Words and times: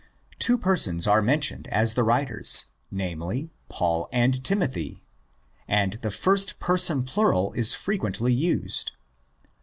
Two 0.39 0.57
persons 0.57 1.05
are 1.05 1.21
mentioned 1.21 1.67
as 1.67 1.93
the 1.93 2.03
writers—namely, 2.03 3.51
Paul 3.69 4.09
and 4.11 4.43
Timothy—and 4.43 5.93
the 6.01 6.09
first 6.09 6.59
person 6.59 7.03
plural 7.03 7.53
is 7.53 7.73
frequently 7.75 8.33
used. 8.33 8.93